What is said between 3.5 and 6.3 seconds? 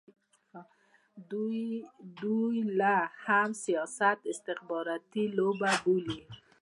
سیاست د استخباراتي لوبه بولي.